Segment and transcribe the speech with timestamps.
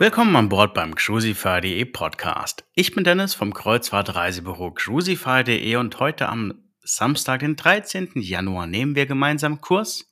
[0.00, 2.64] Willkommen an Bord beim Cruisify.de Podcast.
[2.72, 8.12] Ich bin Dennis vom Kreuzfahrtreisebüro Cruisify.de und heute am Samstag, den 13.
[8.14, 10.10] Januar, nehmen wir gemeinsam Kurs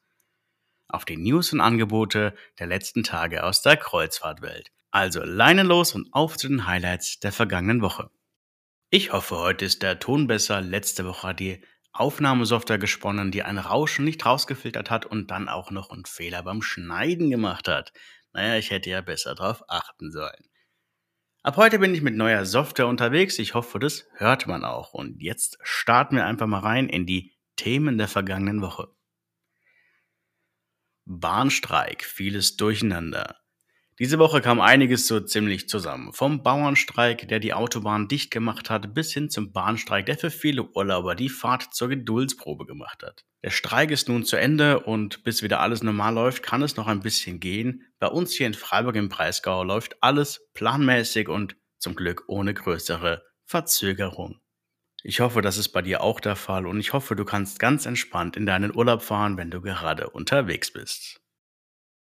[0.89, 4.71] auf die News und Angebote der letzten Tage aus der Kreuzfahrtwelt.
[4.91, 8.11] Also Leine los und auf zu den Highlights der vergangenen Woche.
[8.91, 10.61] Ich hoffe, heute ist der Ton besser.
[10.61, 11.63] Letzte Woche hat die
[11.99, 16.63] Aufnahmesoftware gesponnen, die ein Rauschen nicht rausgefiltert hat und dann auch noch einen Fehler beim
[16.63, 17.93] Schneiden gemacht hat.
[18.33, 20.49] Naja, ich hätte ja besser darauf achten sollen.
[21.43, 23.39] Ab heute bin ich mit neuer Software unterwegs.
[23.39, 24.93] Ich hoffe, das hört man auch.
[24.93, 28.89] Und jetzt starten wir einfach mal rein in die Themen der vergangenen Woche.
[31.05, 33.39] Bahnstreik, vieles durcheinander.
[33.99, 36.13] Diese Woche kam einiges so ziemlich zusammen.
[36.13, 40.71] Vom Bauernstreik, der die Autobahn dicht gemacht hat, bis hin zum Bahnstreik, der für viele
[40.71, 43.25] Urlauber die Fahrt zur Geduldsprobe gemacht hat.
[43.43, 46.87] Der Streik ist nun zu Ende und bis wieder alles normal läuft, kann es noch
[46.87, 47.87] ein bisschen gehen.
[47.99, 53.25] Bei uns hier in Freiburg im Breisgau läuft alles planmäßig und zum Glück ohne größere
[53.47, 54.41] Verzögerung.
[55.03, 57.87] Ich hoffe, das ist bei dir auch der Fall und ich hoffe, du kannst ganz
[57.87, 61.21] entspannt in deinen Urlaub fahren, wenn du gerade unterwegs bist.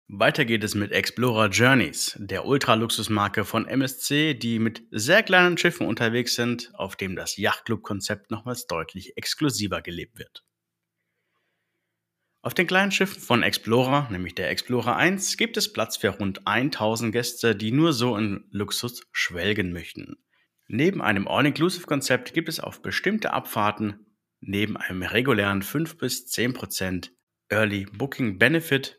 [0.09, 5.85] Weiter geht es mit Explorer Journeys, der Ultraluxusmarke von MSC, die mit sehr kleinen Schiffen
[5.85, 10.45] unterwegs sind, auf dem das Yachtclub-Konzept nochmals deutlich exklusiver gelebt wird.
[12.41, 16.47] Auf den kleinen Schiffen von Explorer, nämlich der Explorer 1, gibt es Platz für rund
[16.47, 20.19] 1000 Gäste, die nur so in Luxus schwelgen möchten.
[20.69, 24.07] Neben einem All-Inclusive-Konzept gibt es auf bestimmte Abfahrten
[24.39, 27.11] neben einem regulären 5 bis 10%
[27.49, 28.97] Early Booking Benefit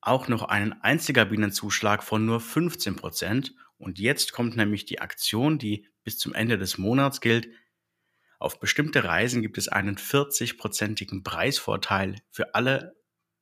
[0.00, 3.52] auch noch einen Einzelkabinenzuschlag von nur 15%.
[3.78, 7.48] Und jetzt kommt nämlich die Aktion, die bis zum Ende des Monats gilt.
[8.38, 12.96] Auf bestimmte Reisen gibt es einen 40-prozentigen Preisvorteil für alle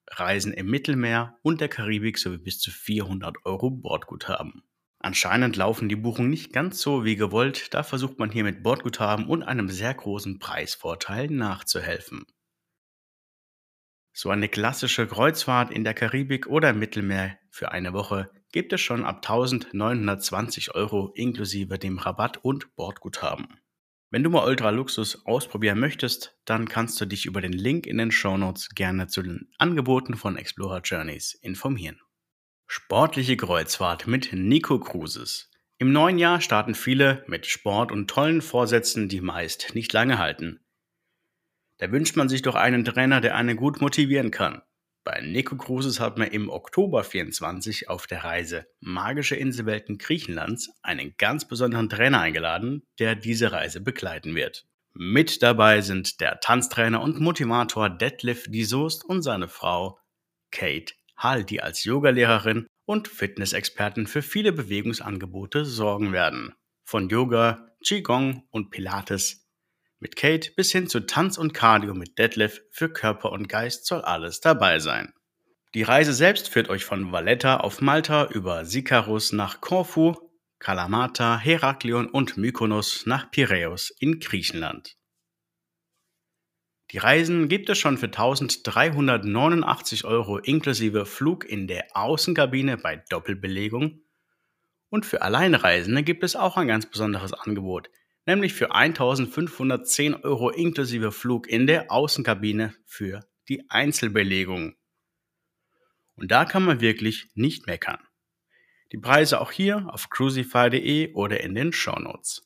[0.08, 4.62] Reisen im Mittelmeer und der Karibik sowie bis zu 400 Euro Bordguthaben.
[4.98, 9.26] Anscheinend laufen die Buchungen nicht ganz so wie gewollt, da versucht man hier mit Bordguthaben
[9.26, 12.24] und einem sehr großen Preisvorteil nachzuhelfen.
[14.18, 18.80] So eine klassische Kreuzfahrt in der Karibik oder im Mittelmeer für eine Woche gibt es
[18.80, 23.60] schon ab 1920 Euro inklusive dem Rabatt und Bordguthaben.
[24.08, 27.98] Wenn du mal Ultra Luxus ausprobieren möchtest, dann kannst du dich über den Link in
[27.98, 32.00] den Shownotes gerne zu den Angeboten von Explorer Journeys informieren.
[32.66, 35.50] Sportliche Kreuzfahrt mit Nico Cruises.
[35.76, 40.60] Im neuen Jahr starten viele mit Sport und tollen Vorsätzen, die meist nicht lange halten.
[41.78, 44.62] Da wünscht man sich doch einen Trainer, der einen gut motivieren kann.
[45.04, 51.14] Bei Nico Cruises hat man im Oktober 24 auf der Reise Magische Inselwelten Griechenlands einen
[51.16, 54.66] ganz besonderen Trainer eingeladen, der diese Reise begleiten wird.
[54.94, 60.00] Mit dabei sind der Tanztrainer und Motivator Detlef Soest und seine Frau
[60.50, 66.54] Kate Hall, die als Yogalehrerin und Fitnessexpertin für viele Bewegungsangebote sorgen werden.
[66.84, 69.45] Von Yoga, Qigong und Pilates
[69.98, 74.02] mit Kate bis hin zu Tanz und Cardio mit Detlef für Körper und Geist soll
[74.02, 75.12] alles dabei sein.
[75.74, 80.14] Die Reise selbst führt euch von Valletta auf Malta über Sikarus nach Korfu,
[80.58, 84.96] Kalamata, Heraklion und Mykonos nach Piräus in Griechenland.
[86.92, 94.02] Die Reisen gibt es schon für 1389 Euro inklusive Flug in der Außenkabine bei Doppelbelegung.
[94.88, 97.90] Und für Alleinreisende gibt es auch ein ganz besonderes Angebot–
[98.26, 104.74] nämlich für 1510 Euro inklusive Flug in der Außenkabine für die Einzelbelegung.
[106.16, 108.00] Und da kann man wirklich nicht meckern.
[108.92, 112.42] Die Preise auch hier auf crucify.de oder in den Shownotes.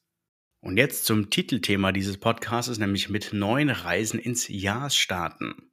[0.60, 5.70] Und jetzt zum Titelthema dieses Podcasts, nämlich mit neuen Reisen ins Jahr starten.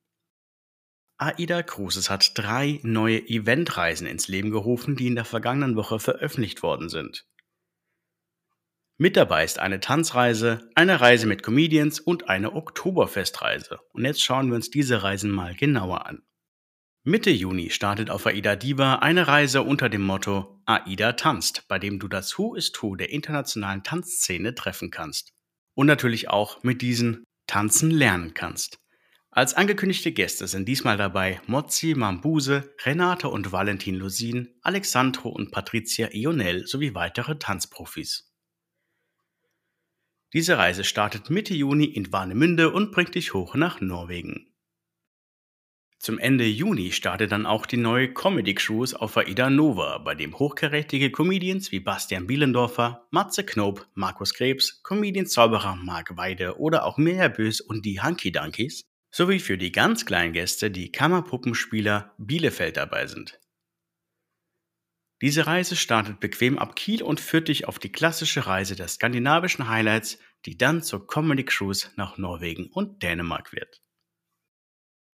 [1.18, 6.64] AIDA Cruises hat drei neue Eventreisen ins Leben gerufen, die in der vergangenen Woche veröffentlicht
[6.64, 7.26] worden sind.
[9.00, 13.78] Mit dabei ist eine Tanzreise, eine Reise mit Comedians und eine Oktoberfestreise.
[13.94, 16.24] Und jetzt schauen wir uns diese Reisen mal genauer an.
[17.04, 22.00] Mitte Juni startet auf AIDA Diva eine Reise unter dem Motto AIDA tanzt, bei dem
[22.00, 25.32] du das Who is Who der internationalen Tanzszene treffen kannst.
[25.76, 28.80] Und natürlich auch mit diesen Tanzen lernen kannst.
[29.30, 36.10] Als angekündigte Gäste sind diesmal dabei Mozzi Mambuse, Renate und Valentin Lusin, Alexandro und Patricia
[36.12, 38.28] Ionel sowie weitere Tanzprofis.
[40.34, 44.54] Diese Reise startet Mitte Juni in Warnemünde und bringt dich hoch nach Norwegen.
[46.00, 50.38] Zum Ende Juni startet dann auch die neue Comedy Cruise auf Aida Nova, bei dem
[50.38, 57.30] hochkarätige Comedians wie Bastian Bielendorfer, Matze Knob, Markus Krebs, Comedian-Zauberer Marc Weide oder auch Mirja
[57.30, 63.08] Bös und die Hunky Dunkies sowie für die ganz kleinen Gäste die Kammerpuppenspieler Bielefeld dabei
[63.08, 63.40] sind.
[65.22, 69.68] Diese Reise startet bequem ab Kiel und führt dich auf die klassische Reise der skandinavischen
[69.68, 73.82] Highlights, die dann zur Comedy Cruise nach Norwegen und Dänemark wird.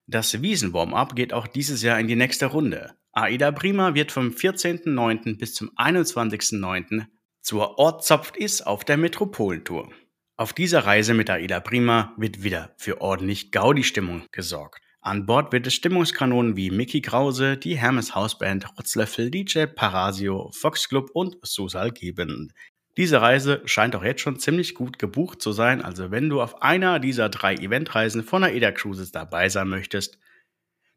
[0.06, 2.98] Das Wiesen-Warm-Up geht auch dieses Jahr in die nächste Runde.
[3.12, 5.38] Aida Prima wird vom 14.09.
[5.38, 7.06] bis zum 21.09.
[7.40, 9.90] zur Ortzapft ist auf der Metropolentour.
[10.36, 14.83] Auf dieser Reise mit Aida Prima wird wieder für ordentlich Gaudi-Stimmung gesorgt.
[15.06, 20.88] An Bord wird es Stimmungskanonen wie Mickey Krause, die Hermes Hausband, Rotzlöffel, DJ Parasio, Fox
[20.88, 22.54] Club und Susal geben.
[22.96, 26.62] Diese Reise scheint auch jetzt schon ziemlich gut gebucht zu sein, also wenn du auf
[26.62, 30.18] einer dieser drei Eventreisen von AIDA Cruises dabei sein möchtest,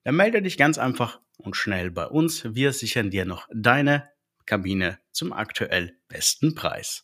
[0.06, 2.56] dann melde dich ganz einfach und schnell bei uns.
[2.56, 4.08] Wir sichern dir noch deine
[4.46, 7.04] Kabine zum aktuell besten Preis.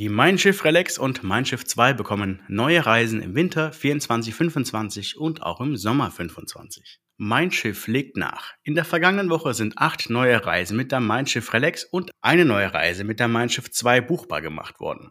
[0.00, 5.42] Die Mein Schiff Relax und Mein Schiff 2 bekommen neue Reisen im Winter 24-25 und
[5.42, 7.00] auch im Sommer 25.
[7.18, 8.54] Mein Schiff legt nach.
[8.62, 12.46] In der vergangenen Woche sind acht neue Reisen mit der Mein Schiff Relax und eine
[12.46, 15.10] neue Reise mit der Mein Schiff 2 buchbar gemacht worden.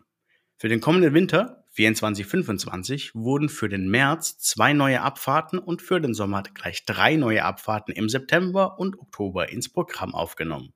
[0.58, 6.16] Für den kommenden Winter 24-25 wurden für den März zwei neue Abfahrten und für den
[6.16, 10.74] Sommer gleich drei neue Abfahrten im September und Oktober ins Programm aufgenommen.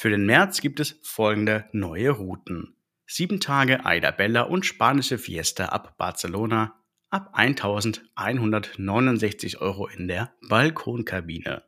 [0.00, 2.76] Für den März gibt es folgende neue Routen.
[3.04, 6.80] Sieben Tage Aida Bella und spanische Fiesta ab Barcelona
[7.10, 11.64] ab 1169 Euro in der Balkonkabine.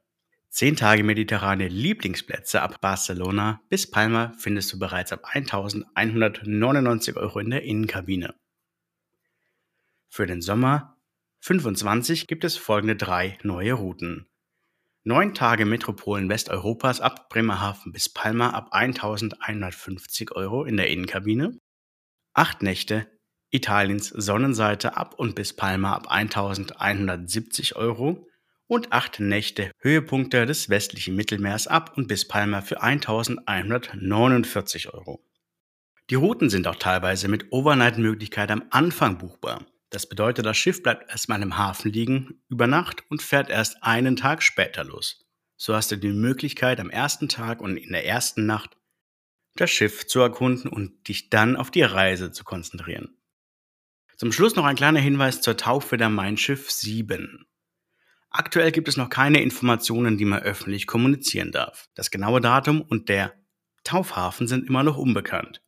[0.48, 7.50] Zehn Tage mediterrane Lieblingsplätze ab Barcelona bis Palma findest du bereits ab 1199 Euro in
[7.50, 8.36] der Innenkabine.
[10.06, 10.96] Für den Sommer
[11.40, 14.29] 25 gibt es folgende drei neue Routen.
[15.02, 21.58] Neun Tage Metropolen Westeuropas ab Bremerhaven bis Palma ab 1150 Euro in der Innenkabine.
[22.34, 23.10] Acht Nächte
[23.50, 28.26] Italiens Sonnenseite ab und bis Palma ab 1170 Euro.
[28.66, 35.24] Und acht Nächte Höhepunkte des westlichen Mittelmeers ab und bis Palma für 1149 Euro.
[36.10, 39.64] Die Routen sind auch teilweise mit Overnight-Möglichkeit am Anfang buchbar.
[39.90, 44.16] Das bedeutet, das Schiff bleibt erstmal im Hafen liegen über Nacht und fährt erst einen
[44.16, 45.26] Tag später los.
[45.56, 48.76] So hast du die Möglichkeit, am ersten Tag und in der ersten Nacht
[49.56, 53.16] das Schiff zu erkunden und dich dann auf die Reise zu konzentrieren.
[54.16, 57.46] Zum Schluss noch ein kleiner Hinweis zur Taufe der Mein Schiff 7.
[58.30, 61.88] Aktuell gibt es noch keine Informationen, die man öffentlich kommunizieren darf.
[61.94, 63.34] Das genaue Datum und der
[63.82, 65.62] Taufhafen sind immer noch unbekannt.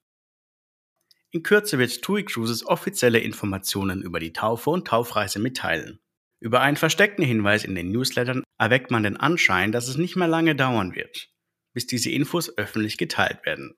[1.34, 5.98] In Kürze wird TUI Cruises offizielle Informationen über die Taufe und Taufreise mitteilen.
[6.40, 10.28] Über einen versteckten Hinweis in den Newslettern erweckt man den Anschein, dass es nicht mehr
[10.28, 11.30] lange dauern wird,
[11.72, 13.74] bis diese Infos öffentlich geteilt werden.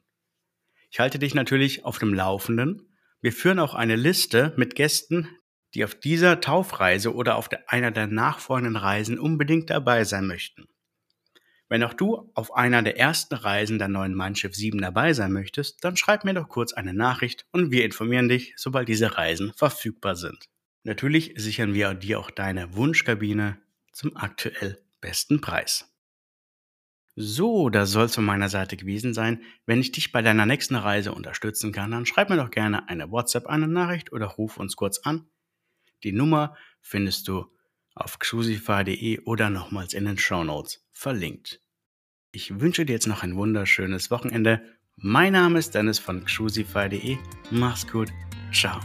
[0.90, 2.92] Ich halte dich natürlich auf dem Laufenden.
[3.20, 5.28] Wir führen auch eine Liste mit Gästen,
[5.74, 10.66] die auf dieser Taufreise oder auf einer der nachfolgenden Reisen unbedingt dabei sein möchten.
[11.74, 15.32] Wenn auch du auf einer der ersten Reisen der neuen Mein Schiff 7 dabei sein
[15.32, 19.52] möchtest, dann schreib mir doch kurz eine Nachricht und wir informieren dich, sobald diese Reisen
[19.54, 20.48] verfügbar sind.
[20.84, 23.58] Natürlich sichern wir dir auch deine Wunschkabine
[23.90, 25.92] zum aktuell besten Preis.
[27.16, 29.42] So, das soll es von meiner Seite gewesen sein.
[29.66, 33.10] Wenn ich dich bei deiner nächsten Reise unterstützen kann, dann schreib mir doch gerne eine
[33.10, 35.26] WhatsApp, eine Nachricht oder ruf uns kurz an.
[36.04, 37.52] Die Nummer findest du
[37.96, 41.63] auf xusify.de oder nochmals in den Show Notes verlinkt.
[42.34, 44.60] Ich wünsche dir jetzt noch ein wunderschönes Wochenende.
[44.96, 47.16] Mein Name ist Dennis von xusify.de.
[47.52, 48.10] Mach's gut.
[48.52, 48.80] Ciao.